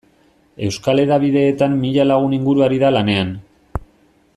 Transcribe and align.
Euskal 0.67 1.01
hedabideetan 1.03 1.77
mila 1.85 2.07
lagun 2.13 2.35
inguru 2.41 2.67
ari 2.69 2.83
da 2.85 2.91
lanean. 2.99 3.39